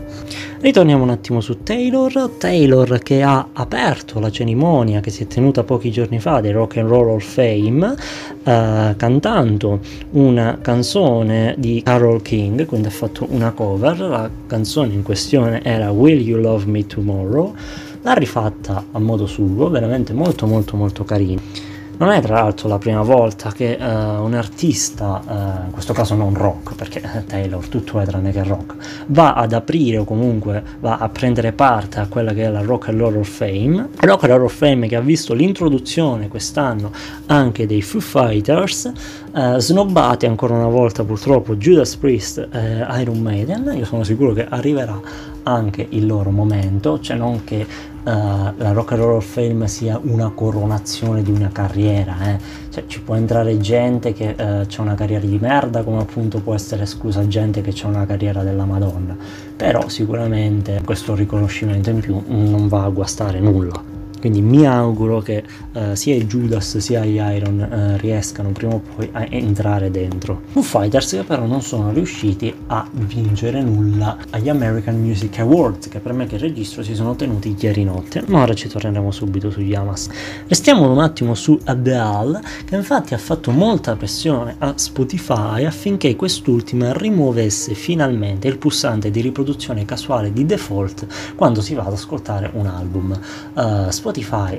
Ritorniamo 0.61 1.02
un 1.02 1.11
attimo 1.11 1.40
su 1.40 1.64
Taylor, 1.64 2.30
Taylor 2.38 3.00
che 3.00 3.21
ha 3.25 3.49
aperto 3.52 4.21
la 4.21 4.30
cerimonia 4.30 5.00
che 5.00 5.11
si 5.11 5.25
è 5.25 5.26
tenuta 5.26 5.64
pochi 5.64 5.90
giorni 5.90 6.21
fa 6.21 6.40
dei 6.40 6.52
Rock 6.52 6.76
and 6.76 6.88
Roll 6.88 7.09
of 7.09 7.25
Fame 7.25 7.97
eh, 8.45 8.95
cantando 8.97 9.80
una 10.11 10.59
canzone 10.62 11.57
di 11.59 11.83
Carol 11.83 12.23
King, 12.23 12.64
quindi 12.64 12.87
ha 12.87 12.92
fatto 12.92 13.26
una 13.30 13.50
cover, 13.50 13.99
la 13.99 14.30
canzone 14.47 14.92
in 14.95 15.02
questione 15.02 15.64
era 15.64 15.90
Will 15.90 16.21
You 16.21 16.40
Love 16.40 16.64
Me 16.66 16.87
Tomorrow, 16.87 17.54
l'ha 18.02 18.14
rifatta 18.14 18.85
a 18.92 18.99
modo 19.00 19.26
suo, 19.26 19.68
veramente 19.68 20.12
molto 20.12 20.47
molto 20.47 20.76
molto 20.76 21.02
carina. 21.02 21.67
Non 22.00 22.11
è 22.11 22.21
tra 22.21 22.35
l'altro 22.35 22.69
la 22.69 22.78
prima 22.78 23.02
volta 23.02 23.50
che 23.50 23.76
uh, 23.76 23.85
un 23.85 24.33
artista, 24.33 25.21
uh, 25.26 25.64
in 25.64 25.71
questo 25.73 25.93
caso 25.93 26.14
non 26.14 26.33
rock, 26.33 26.76
perché 26.76 27.02
Taylor 27.26 27.67
tutto 27.67 27.99
è 27.99 28.05
tranne 28.05 28.31
che 28.31 28.45
rock, 28.45 28.76
va 29.07 29.33
ad 29.35 29.52
aprire 29.52 29.99
o 29.99 30.05
comunque 30.05 30.62
va 30.78 30.99
a 30.99 31.09
prendere 31.09 31.50
parte 31.50 31.99
a 31.99 32.07
quella 32.07 32.33
che 32.33 32.45
è 32.45 32.50
la 32.50 32.62
Rock 32.62 32.90
and 32.90 33.00
of 33.00 33.28
Fame. 33.28 33.88
Rock 33.97 34.31
and 34.31 34.43
of 34.43 34.55
Fame 34.55 34.87
che 34.87 34.95
ha 34.95 35.00
visto 35.00 35.35
l'introduzione 35.35 36.28
quest'anno 36.28 36.93
anche 37.26 37.67
dei 37.67 37.83
Foo 37.83 38.00
Fighters, 38.00 38.93
uh, 39.33 39.59
snobbati 39.59 40.26
ancora 40.26 40.55
una 40.55 40.69
volta 40.69 41.02
purtroppo 41.02 41.57
Judas 41.57 41.97
Priest 41.97 42.49
e 42.52 42.87
Iron 43.00 43.19
Maiden. 43.19 43.73
Io 43.76 43.85
sono 43.85 44.05
sicuro 44.05 44.33
che 44.35 44.47
arriverà 44.49 45.00
anche 45.43 45.85
il 45.90 46.07
loro 46.07 46.31
momento, 46.31 47.00
cioè 47.00 47.17
non 47.17 47.43
che 47.43 47.67
uh, 48.08 48.52
la 48.56 48.72
Rock 48.72 48.92
and 48.92 49.02
Roll 49.02 49.16
of 49.16 49.26
Fame 49.26 49.68
sia 49.68 50.00
una 50.02 50.30
coronazione 50.30 51.22
di 51.22 51.30
una 51.30 51.50
carriera, 51.52 52.16
eh. 52.32 52.38
cioè, 52.70 52.84
ci 52.86 53.00
può 53.02 53.14
entrare 53.14 53.58
gente 53.58 54.12
che 54.12 54.34
uh, 54.36 54.42
ha 54.42 54.82
una 54.82 54.94
carriera 54.94 55.26
di 55.26 55.38
merda, 55.38 55.82
come 55.82 56.00
appunto 56.00 56.40
può 56.40 56.54
essere 56.54 56.82
esclusa 56.82 57.26
gente 57.26 57.60
che 57.60 57.74
ha 57.82 57.86
una 57.86 58.06
carriera 58.06 58.42
della 58.42 58.64
Madonna, 58.64 59.16
però 59.56 59.88
sicuramente 59.88 60.80
questo 60.84 61.14
riconoscimento 61.14 61.90
in 61.90 62.00
più 62.00 62.22
non 62.26 62.68
va 62.68 62.84
a 62.84 62.88
guastare 62.88 63.40
nulla. 63.40 63.98
Quindi 64.20 64.40
mi 64.40 64.66
auguro 64.66 65.20
che 65.20 65.44
uh, 65.72 65.94
sia 65.94 66.14
i 66.14 66.26
Judas 66.26 66.78
sia 66.78 67.04
gli 67.04 67.18
Iron 67.18 67.58
uh, 67.58 68.00
riescano 68.00 68.50
prima 68.50 68.75
o 68.75 68.82
poi 68.94 69.08
a 69.12 69.26
entrare 69.30 69.90
dentro. 69.90 70.42
Foo 70.48 70.62
Fighters 70.62 71.10
che 71.10 71.22
però 71.22 71.46
non 71.46 71.62
sono 71.62 71.90
riusciti 71.92 72.52
a 72.66 72.88
vincere 72.92 73.62
nulla 73.62 74.16
agli 74.30 74.48
American 74.48 75.00
Music 75.00 75.38
Awards 75.38 75.88
che 75.88 76.00
per 76.00 76.12
me 76.12 76.26
che 76.26 76.37
registro 76.37 76.82
si 76.82 76.94
sono 76.94 77.14
tenuti 77.14 77.56
ieri 77.58 77.84
notte, 77.84 78.22
ma 78.26 78.42
ora 78.42 78.54
ci 78.54 78.68
torneremo 78.68 79.10
subito 79.10 79.50
su 79.50 79.60
Yamas. 79.60 80.08
Restiamo 80.46 80.90
un 80.90 80.98
attimo 80.98 81.34
su 81.34 81.58
Adele 81.64 82.40
che 82.64 82.76
infatti 82.76 83.14
ha 83.14 83.18
fatto 83.18 83.50
molta 83.50 83.96
pressione 83.96 84.56
a 84.58 84.72
Spotify 84.76 85.64
affinché 85.64 86.16
quest'ultima 86.16 86.92
rimuovesse 86.92 87.75
finalmente 87.75 88.48
il 88.48 88.58
pulsante 88.58 89.10
di 89.10 89.20
riproduzione 89.20 89.84
casuale 89.84 90.32
di 90.32 90.44
default 90.44 91.06
quando 91.37 91.60
si 91.60 91.75
va 91.75 91.84
ad 91.84 91.92
ascoltare 91.92 92.50
un 92.54 92.66
album. 92.66 93.18
Uh, 93.54 93.90
Spotify 93.90 94.07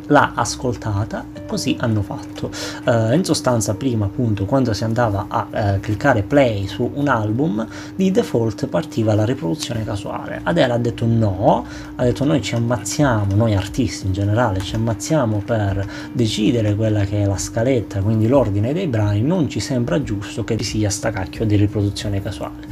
l'ha 0.07 0.33
ascoltata 0.35 1.25
e 1.33 1.45
così 1.45 1.75
hanno 1.79 2.01
fatto. 2.01 2.49
Uh, 2.85 3.13
in 3.13 3.23
sostanza 3.23 3.73
prima 3.75 4.05
appunto 4.05 4.45
quando 4.45 4.73
si 4.73 4.83
andava 4.83 5.25
a 5.27 5.47
uh, 5.49 5.79
cliccare 5.79 6.23
play 6.23 6.67
su 6.67 6.89
un 6.93 7.07
album 7.07 7.65
di 7.95 8.11
default 8.11 8.67
partiva 8.67 9.13
la 9.13 9.25
riproduzione 9.25 9.83
casuale. 9.83 10.41
Adele 10.43 10.73
ha 10.73 10.77
detto 10.77 11.05
no, 11.05 11.65
ha 11.95 12.03
detto 12.03 12.23
noi 12.25 12.41
ci 12.41 12.55
ammazziamo, 12.55 13.35
noi 13.35 13.55
artisti 13.55 14.05
in 14.05 14.13
generale 14.13 14.59
ci 14.59 14.75
ammazziamo 14.75 15.41
per 15.45 15.85
decidere 16.11 16.75
quella 16.75 17.03
che 17.05 17.23
è 17.23 17.25
la 17.25 17.37
scaletta, 17.37 18.01
quindi 18.01 18.27
l'ordine 18.27 18.73
dei 18.73 18.87
brani, 18.87 19.21
non 19.21 19.49
ci 19.49 19.59
sembra 19.59 20.01
giusto 20.03 20.43
che 20.43 20.57
ci 20.57 20.63
sia 20.63 20.89
sta 20.89 21.11
cacchio 21.11 21.45
di 21.45 21.55
riproduzione 21.55 22.21
casuale. 22.21 22.67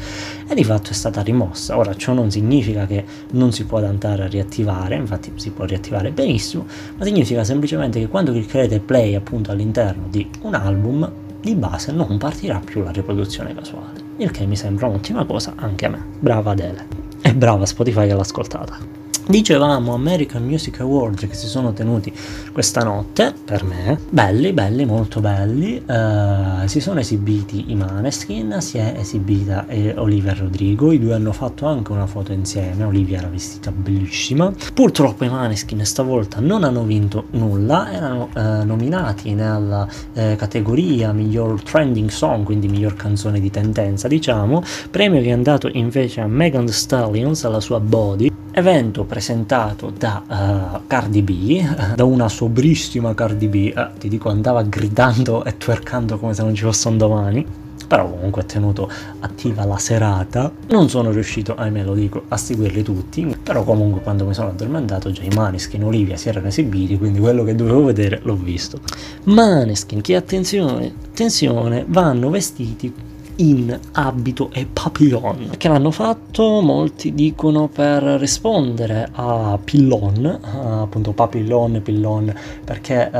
E 0.49 0.55
di 0.55 0.63
fatto 0.63 0.91
è 0.91 0.93
stata 0.93 1.21
rimossa. 1.21 1.77
Ora 1.77 1.93
ciò 1.95 2.13
non 2.13 2.31
significa 2.31 2.85
che 2.85 3.03
non 3.31 3.51
si 3.51 3.65
può 3.65 3.83
andare 3.83 4.23
a 4.23 4.27
riattivare, 4.27 4.95
infatti 4.95 5.33
si 5.35 5.49
può 5.49 5.65
riattivare 5.65 6.11
benissimo, 6.11 6.66
ma 6.97 7.05
significa 7.05 7.43
semplicemente 7.43 7.99
che 7.99 8.07
quando 8.07 8.31
cliccherete 8.31 8.79
play 8.79 9.15
appunto 9.15 9.51
all'interno 9.51 10.07
di 10.09 10.29
un 10.41 10.53
album, 10.53 11.11
di 11.39 11.55
base 11.55 11.91
non 11.91 12.17
partirà 12.17 12.59
più 12.63 12.83
la 12.83 12.91
riproduzione 12.91 13.53
casuale, 13.53 14.01
il 14.17 14.31
che 14.31 14.45
mi 14.45 14.55
sembra 14.55 14.87
un'ottima 14.87 15.25
cosa 15.25 15.53
anche 15.55 15.85
a 15.85 15.89
me. 15.89 16.03
Brava 16.19 16.51
Adele. 16.51 16.85
E 17.21 17.33
brava 17.33 17.65
Spotify 17.65 18.07
che 18.07 18.13
l'ha 18.13 18.21
ascoltata. 18.21 18.96
Dicevamo 19.29 19.93
American 19.93 20.45
Music 20.45 20.79
Awards 20.79 21.27
che 21.27 21.33
si 21.33 21.47
sono 21.47 21.73
tenuti 21.73 22.13
questa 22.53 22.81
notte, 22.83 23.33
per 23.43 23.65
me, 23.65 23.99
belli, 24.09 24.53
belli, 24.53 24.85
molto 24.85 25.19
belli, 25.19 25.83
uh, 25.85 26.65
si 26.65 26.79
sono 26.79 27.01
esibiti 27.01 27.65
i 27.67 27.75
Maneskin, 27.75 28.61
si 28.61 28.77
è 28.77 28.95
esibita 28.97 29.67
eh, 29.67 29.93
Olivia 29.97 30.33
Rodrigo, 30.33 30.93
i 30.93 30.99
due 30.99 31.13
hanno 31.13 31.33
fatto 31.33 31.65
anche 31.65 31.91
una 31.91 32.07
foto 32.07 32.31
insieme, 32.31 32.85
Olivia 32.85 33.17
era 33.17 33.27
vestita 33.27 33.69
bellissima, 33.69 34.49
purtroppo 34.73 35.25
i 35.25 35.29
Maneskin 35.29 35.85
stavolta 35.85 36.39
non 36.39 36.63
hanno 36.63 36.83
vinto 36.83 37.25
nulla, 37.31 37.91
erano 37.91 38.29
uh, 38.33 38.65
nominati 38.65 39.33
nella 39.33 39.85
uh, 40.13 40.35
categoria 40.37 41.11
miglior 41.11 41.61
trending 41.63 42.09
song, 42.09 42.45
quindi 42.45 42.69
miglior 42.69 42.93
canzone 42.93 43.41
di 43.41 43.51
tendenza 43.51 44.07
diciamo, 44.07 44.63
premio 44.89 45.19
che 45.19 45.27
è 45.27 45.31
andato 45.31 45.69
invece 45.73 46.21
a 46.21 46.27
Megan 46.27 46.69
Stallions, 46.69 47.43
alla 47.43 47.59
sua 47.59 47.81
Body, 47.81 48.36
evento 48.57 49.03
presentato 49.03 49.93
da 49.95 50.23
uh, 50.27 50.87
Cardi 50.87 51.21
B, 51.21 51.61
da 51.93 52.03
una 52.05 52.27
sobrissima 52.27 53.13
Cardi 53.13 53.47
B, 53.47 53.71
uh, 53.75 53.99
ti 53.99 54.09
dico 54.09 54.29
andava 54.29 54.63
gridando 54.63 55.45
e 55.45 55.57
twerkando 55.57 56.17
come 56.17 56.33
se 56.33 56.41
non 56.41 56.55
ci 56.55 56.63
fosse 56.63 56.87
un 56.87 56.97
domani, 56.97 57.45
però 57.87 58.09
comunque 58.09 58.41
ha 58.41 58.45
tenuto 58.45 58.89
attiva 59.19 59.63
la 59.63 59.77
serata. 59.77 60.51
Non 60.69 60.89
sono 60.89 61.11
riuscito, 61.11 61.53
ahimè 61.53 61.83
lo 61.83 61.93
dico, 61.93 62.23
a 62.29 62.37
seguirli 62.37 62.81
tutti, 62.81 63.37
però 63.43 63.63
comunque 63.63 64.01
quando 64.01 64.25
mi 64.25 64.33
sono 64.33 64.49
addormentato 64.49 65.11
già 65.11 65.21
i 65.21 65.29
Maneskin 65.31 65.83
Olivia 65.83 66.17
si 66.17 66.29
erano 66.29 66.47
esibiti, 66.47 66.97
quindi 66.97 67.19
quello 67.19 67.43
che 67.43 67.53
dovevo 67.53 67.83
vedere 67.83 68.21
l'ho 68.23 68.35
visto. 68.35 68.79
Maneskin 69.25 70.01
che 70.01 70.15
attenzione, 70.15 70.91
attenzione, 71.11 71.85
vanno 71.87 72.31
vestiti 72.31 72.91
in 73.37 73.77
abito 73.93 74.49
e 74.51 74.65
papillon. 74.71 75.51
Che 75.57 75.67
l'hanno 75.67 75.91
fatto? 75.91 76.61
Molti 76.61 77.13
dicono 77.13 77.67
per 77.67 78.01
rispondere 78.01 79.09
a 79.11 79.59
Pillon 79.63 80.39
appunto 80.81 81.11
papillon 81.11 81.81
pillon 81.83 82.33
perché 82.63 83.09
uh, 83.11 83.17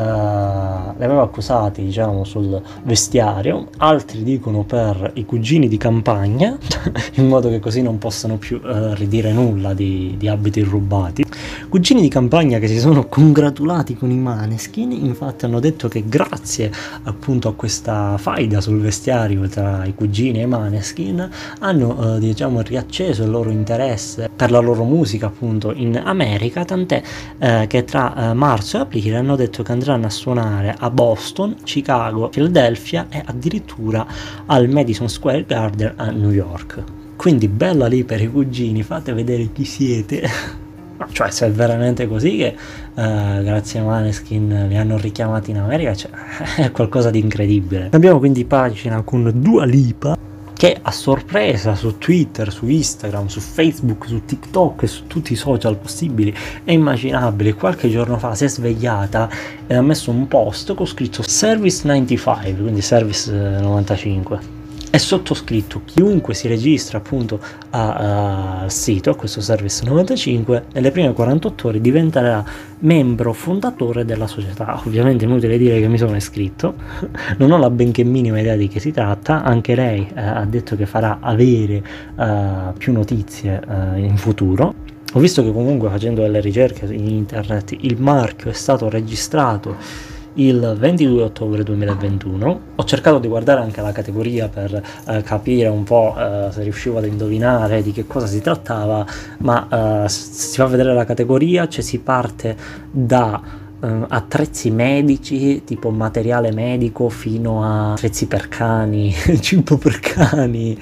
li 0.98 1.04
aveva 1.04 1.22
accusati 1.22 1.84
diciamo 1.84 2.24
sul 2.24 2.62
vestiario. 2.84 3.68
Altri 3.78 4.24
dicono 4.24 4.64
per 4.64 5.12
i 5.16 5.26
cugini 5.26 5.68
di 5.68 5.78
campagna 5.78 6.58
in 7.16 7.28
modo 7.28 7.50
che 7.50 7.60
così 7.60 7.82
non 7.82 7.98
possano 7.98 8.38
più 8.38 8.60
uh, 8.64 8.94
ridire 8.94 9.32
nulla 9.32 9.74
di, 9.74 10.16
di 10.18 10.28
abiti 10.28 10.62
rubati. 10.62 11.26
Cugini 11.70 12.02
di 12.02 12.08
campagna 12.08 12.60
che 12.60 12.68
si 12.68 12.80
sono 12.80 13.08
congratulati 13.08 13.96
con 13.96 14.10
i 14.10 14.18
maneskin 14.18 14.92
infatti 14.92 15.46
hanno 15.46 15.60
detto 15.60 15.88
che 15.88 16.04
grazie 16.08 16.72
appunto 17.04 17.50
a 17.50 17.54
questa 17.54 18.18
faida 18.18 18.62
sul 18.62 18.80
vestiario 18.80 19.48
tra 19.48 19.86
i 19.86 19.94
cugini 19.94 20.07
cugini 20.08 20.42
e 20.42 20.46
Maneskin 20.46 21.30
hanno 21.60 22.16
eh, 22.16 22.20
diciamo 22.20 22.62
riacceso 22.62 23.24
il 23.24 23.30
loro 23.30 23.50
interesse 23.50 24.30
per 24.34 24.52
la 24.52 24.60
loro 24.60 24.84
musica 24.84 25.28
appunto 25.28 25.74
in 25.74 26.02
America 26.04 26.64
tant'è 26.64 27.02
eh, 27.38 27.66
che 27.68 27.84
tra 27.84 28.32
eh, 28.32 28.34
marzo 28.34 28.78
e 28.78 28.80
aprile 28.82 29.18
hanno 29.18 29.36
detto 29.36 29.64
che 29.64 29.72
andranno 29.74 30.06
a 30.06 30.10
suonare 30.10 30.76
a 30.78 30.90
Boston, 30.90 31.58
Chicago, 31.64 32.30
Philadelphia 32.30 33.08
e 33.10 33.22
addirittura 33.26 34.06
al 34.46 34.70
Madison 34.70 35.10
Square 35.10 35.46
Garden 35.46 35.94
a 35.98 36.10
New 36.10 36.32
York. 36.32 36.84
Quindi 37.16 37.48
bella 37.48 37.88
lì 37.88 38.04
per 38.04 38.22
i 38.22 38.30
cugini 38.30 38.84
fate 38.84 39.12
vedere 39.12 39.52
chi 39.52 39.66
siete 39.66 40.66
cioè 41.12 41.32
se 41.32 41.48
è 41.48 41.52
veramente 41.52 42.08
così 42.08 42.38
che 42.38 42.56
uh, 42.94 43.44
grazie 43.44 43.80
a 43.80 43.84
Maneskin 43.84 44.66
li 44.68 44.78
hanno 44.78 44.98
richiamati 44.98 45.52
in 45.52 45.58
America 45.60 45.96
cioè, 45.96 46.12
è 46.58 46.72
qualcosa 46.72 47.10
di 47.10 47.20
incredibile. 47.20 47.90
Abbiamo 47.92 48.20
quindi 48.20 48.46
pagina 48.46 49.02
con 49.02 49.32
Dua 49.36 49.66
Lipa 49.66 50.18
che 50.58 50.76
a 50.82 50.92
sorpresa 50.92 51.76
su 51.76 52.00
Twitter, 52.00 52.52
su 52.52 52.68
Instagram, 52.68 53.28
su 53.28 53.40
Facebook, 53.40 54.08
su 54.08 54.26
TikTok 54.26 54.84
e 54.84 54.88
su 54.88 55.06
tutti 55.06 55.34
i 55.34 55.36
social 55.36 55.78
possibili 55.78 56.36
e 56.64 56.74
immaginabili 56.74 57.54
qualche 57.54 57.90
giorno 57.90 58.18
fa 58.18 58.34
si 58.34 58.46
è 58.46 58.48
svegliata 58.48 59.30
e 59.68 59.76
ha 59.76 59.82
messo 59.82 60.10
un 60.10 60.28
post 60.28 60.74
con 60.74 60.88
scritto 60.88 61.22
Service 61.22 61.86
95 61.86 62.56
quindi 62.56 62.82
Service 62.82 63.32
95 63.32 64.36
eh, 64.36 64.57
è 64.98 65.00
sottoscritto 65.00 65.84
chiunque 65.86 66.34
si 66.34 66.48
registra 66.48 66.98
appunto 66.98 67.40
al 67.70 68.72
sito, 68.72 69.12
a 69.12 69.16
questo 69.16 69.42
Service 69.42 69.86
95, 69.86 70.66
nelle 70.74 70.90
prime 70.90 71.14
48 71.14 71.68
ore 71.68 71.80
diventerà 71.80 72.44
membro 72.80 73.32
fondatore 73.32 74.06
della 74.06 74.26
società. 74.26 74.82
Ovviamente 74.84 75.26
inutile 75.26 75.60
dire 75.60 75.80
che 75.80 75.88
mi 75.88 76.00
sono 76.00 76.16
iscritto, 76.16 76.74
non 77.38 77.52
ho 77.52 77.58
la 77.60 77.70
benché 77.70 78.04
minima 78.04 78.40
idea 78.40 78.56
di 78.56 78.68
che 78.68 78.80
si 78.80 78.92
tratta, 78.92 79.44
anche 79.44 79.76
lei 79.76 80.08
eh, 80.16 80.20
ha 80.20 80.46
detto 80.46 80.76
che 80.76 80.88
farà 80.88 81.20
avere 81.22 81.84
eh, 82.18 82.74
più 82.76 82.92
notizie 82.92 83.62
eh, 83.70 84.00
in 84.00 84.18
futuro. 84.18 84.74
Ho 85.14 85.20
visto 85.20 85.44
che 85.44 85.52
comunque 85.52 85.90
facendo 85.90 86.22
delle 86.22 86.42
ricerche 86.42 86.92
in 86.92 87.08
internet 87.08 87.76
il 87.80 88.02
marchio 88.02 88.50
è 88.50 88.54
stato 88.54 88.90
registrato 88.90 90.16
il 90.38 90.76
22 90.78 91.22
ottobre 91.22 91.64
2021. 91.64 92.62
Ho 92.76 92.84
cercato 92.84 93.20
di 93.20 93.28
guardare 93.28 93.62
anche 93.62 93.82
la 93.82 93.92
categoria 93.92 94.48
per 94.48 94.82
eh, 95.08 95.22
capire 95.22 95.68
un 95.68 95.84
po' 95.84 96.16
eh, 96.18 96.50
se 96.52 96.64
riuscivo 96.64 96.98
ad 96.98 97.06
indovinare 97.06 97.82
di 97.82 97.92
che 97.92 98.06
cosa 98.06 98.28
si 98.28 98.42
trattava, 98.42 99.06
ma 99.40 100.04
eh, 100.06 100.10
si 100.10 100.58
fa 100.58 100.66
vedere 100.66 100.94
la 100.94 101.06
categoria, 101.06 101.68
cioè 101.68 101.84
si 101.84 102.00
parte 102.00 102.56
da 102.92 103.42
uh, 103.80 104.06
attrezzi 104.08 104.72
medici, 104.72 105.64
tipo 105.64 105.90
materiale 105.90 106.52
medico, 106.52 107.10
fino 107.10 107.64
a 107.64 107.94
attrezzi 107.94 108.28
per 108.28 108.48
cani, 108.48 109.14
cibo 109.40 109.78
per 109.78 110.00
cani, 110.00 110.78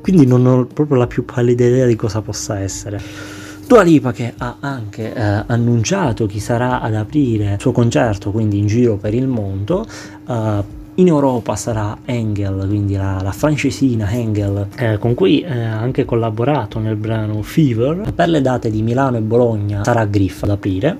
quindi 0.00 0.26
non 0.26 0.46
ho 0.46 0.66
proprio 0.66 0.98
la 0.98 1.06
più 1.06 1.24
pallida 1.24 1.64
idea 1.64 1.86
di 1.86 1.96
cosa 1.96 2.20
possa 2.20 2.58
essere. 2.60 3.37
Dua 3.68 3.82
Lipa 3.82 4.12
che 4.12 4.32
ha 4.34 4.56
anche 4.60 5.12
eh, 5.12 5.44
annunciato 5.46 6.24
chi 6.24 6.40
sarà 6.40 6.80
ad 6.80 6.94
aprire 6.94 7.52
il 7.52 7.60
suo 7.60 7.70
concerto, 7.70 8.30
quindi 8.30 8.56
in 8.56 8.66
giro 8.66 8.96
per 8.96 9.12
il 9.12 9.26
mondo. 9.26 9.86
Uh, 10.24 10.64
in 10.94 11.06
Europa 11.06 11.54
sarà 11.54 11.98
Engel, 12.06 12.64
quindi 12.66 12.94
la, 12.94 13.20
la 13.20 13.30
francesina 13.30 14.10
Engel, 14.10 14.68
eh, 14.74 14.96
con 14.96 15.12
cui 15.12 15.42
eh, 15.42 15.64
ha 15.64 15.78
anche 15.78 16.06
collaborato 16.06 16.78
nel 16.78 16.96
brano 16.96 17.42
Fever. 17.42 18.10
Per 18.14 18.28
le 18.30 18.40
date 18.40 18.70
di 18.70 18.80
Milano 18.80 19.18
e 19.18 19.20
Bologna 19.20 19.84
sarà 19.84 20.06
Griff 20.06 20.44
ad 20.44 20.50
aprire. 20.50 20.96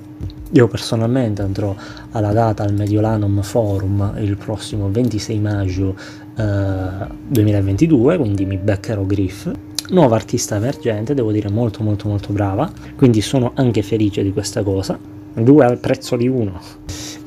Io 0.50 0.68
personalmente 0.68 1.40
andrò 1.40 1.74
alla 2.10 2.32
data 2.34 2.64
al 2.64 2.74
Mediolanum 2.74 3.40
Forum 3.40 4.12
il 4.18 4.36
prossimo 4.36 4.90
26 4.90 5.38
maggio 5.38 5.96
eh, 6.36 6.44
2022, 7.28 8.18
quindi 8.18 8.44
mi 8.44 8.58
beccherò 8.58 9.04
Griff 9.06 9.50
nuova 9.90 10.16
artista 10.16 10.56
emergente, 10.56 11.14
devo 11.14 11.32
dire 11.32 11.48
molto 11.50 11.82
molto 11.82 12.08
molto 12.08 12.32
brava, 12.32 12.70
quindi 12.96 13.20
sono 13.20 13.52
anche 13.54 13.82
felice 13.82 14.22
di 14.22 14.32
questa 14.32 14.62
cosa. 14.62 14.98
Due 15.34 15.64
al 15.64 15.78
prezzo 15.78 16.16
di 16.16 16.28
uno. 16.28 16.60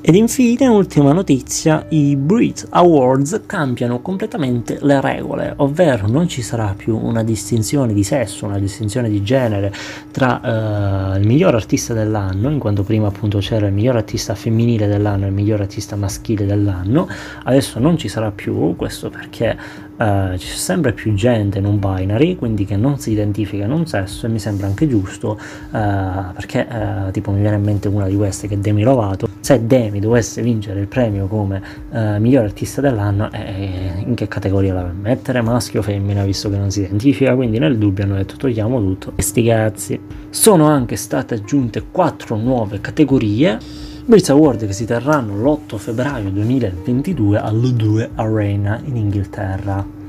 Ed 0.04 0.16
infine, 0.16 0.66
ultima 0.66 1.14
notizia, 1.14 1.86
i 1.90 2.16
Brit 2.16 2.66
Awards 2.72 3.44
cambiano 3.46 4.02
completamente 4.02 4.80
le 4.82 5.00
regole, 5.00 5.54
ovvero 5.58 6.08
non 6.08 6.28
ci 6.28 6.42
sarà 6.42 6.74
più 6.76 6.98
una 6.98 7.24
distinzione 7.24 7.94
di 7.94 8.04
sesso, 8.04 8.48
una 8.48 8.58
distinzione 8.58 9.12
di 9.12 9.22
genere 9.22 9.72
tra 10.10 11.14
uh, 11.14 11.20
il 11.20 11.28
miglior 11.28 11.54
artista 11.54 11.94
dell'anno, 11.94 12.50
in 12.50 12.58
quanto 12.58 12.82
prima 12.82 13.10
appunto 13.10 13.38
c'era 13.38 13.68
il 13.68 13.74
miglior 13.74 13.96
artista 13.98 14.34
femminile 14.34 14.88
dell'anno 14.88 15.26
e 15.26 15.28
il 15.28 15.34
miglior 15.34 15.62
artista 15.62 15.96
maschile 15.96 16.48
dell'anno, 16.48 17.08
adesso 17.44 17.78
non 17.78 17.96
ci 17.96 18.08
sarà 18.08 18.32
più, 18.32 18.76
questo 18.76 19.12
perché 19.12 19.56
uh, 19.98 20.36
c'è 20.36 20.38
sempre 20.38 20.94
più 20.94 21.14
gente 21.14 21.60
non 21.60 21.78
binary, 21.78 22.38
quindi 22.38 22.66
che 22.66 22.76
non 22.76 22.98
si 22.98 23.12
identifica 23.12 23.66
in 23.66 23.72
un 23.72 23.86
sesso 23.86 24.26
e 24.26 24.30
mi 24.30 24.40
sembra 24.40 24.66
anche 24.66 24.88
giusto, 24.88 25.40
uh, 25.70 26.34
perché 26.34 26.68
tipo 27.12 27.30
mi 27.30 27.42
viene 27.42 27.58
in 27.58 27.64
mente 27.64 27.88
una 27.88 28.08
di 28.08 28.16
queste 28.16 28.48
che 28.48 28.56
è 28.56 28.58
Demi 28.58 28.82
Lovato, 28.82 29.28
se 29.42 29.66
Demi 29.68 29.91
dovesse 30.00 30.42
vincere 30.42 30.80
il 30.80 30.88
premio 30.88 31.28
come 31.28 31.62
eh, 31.92 32.20
miglior 32.20 32.44
artista 32.44 32.82
dell'anno, 32.82 33.32
eh, 33.32 34.04
in 34.06 34.16
che 34.16 34.28
categoria 34.28 34.74
la 34.74 34.84
mettere? 34.84 35.42
Maschio 35.42 35.80
o 35.80 35.84
femmina, 35.84 36.24
visto 36.24 36.50
che 36.50 36.58
non 36.58 36.72
si 36.72 36.82
identifica, 36.82 37.36
quindi 37.36 37.60
nel 37.60 37.78
dubbio 37.78 38.04
hanno 38.04 38.16
detto 38.16 38.36
togliamo 38.38 38.80
tutto 38.80 39.14
e 39.16 39.22
sti 39.22 39.44
cazzi. 39.44 40.00
Sono 40.30 40.68
anche 40.68 40.96
state 40.96 41.36
aggiunte 41.36 41.84
quattro 41.92 42.36
nuove 42.36 42.82
categorie. 42.82 43.58
Brits 44.06 44.30
Award 44.30 44.66
che 44.66 44.74
si 44.74 44.86
terranno 44.86 45.36
l'8 45.38 45.78
febbraio 45.78 46.30
2022 46.32 47.38
all'2 47.38 48.10
Arena 48.16 48.82
in 48.84 48.96
Inghilterra. 48.96 50.01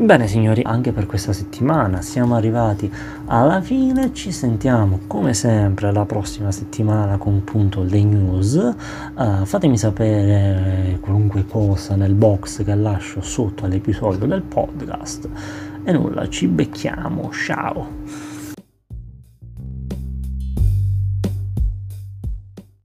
Bene 0.00 0.28
signori, 0.28 0.62
anche 0.64 0.92
per 0.92 1.06
questa 1.06 1.32
settimana 1.32 2.02
siamo 2.02 2.36
arrivati 2.36 2.88
alla 3.26 3.60
fine, 3.60 4.12
ci 4.14 4.30
sentiamo 4.30 5.00
come 5.08 5.34
sempre 5.34 5.90
la 5.90 6.04
prossima 6.04 6.52
settimana 6.52 7.16
con 7.16 7.42
punto 7.42 7.82
le 7.82 8.04
news, 8.04 8.54
uh, 8.54 9.44
fatemi 9.44 9.76
sapere 9.76 10.98
qualunque 11.00 11.46
cosa 11.46 11.96
nel 11.96 12.14
box 12.14 12.62
che 12.62 12.76
lascio 12.76 13.20
sotto 13.22 13.64
all'episodio 13.64 14.24
del 14.28 14.42
podcast. 14.42 15.28
E 15.82 15.90
nulla, 15.90 16.28
ci 16.28 16.46
becchiamo, 16.46 17.32
ciao! 17.32 18.27